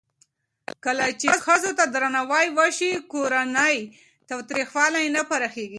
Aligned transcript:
کله 0.85 1.05
چې 1.21 1.29
ښځو 1.45 1.71
ته 1.77 1.85
درناوی 1.93 2.47
وشي، 2.57 2.91
کورنی 3.11 3.77
تاوتریخوالی 4.29 5.05
نه 5.15 5.21
پراخېږي. 5.29 5.67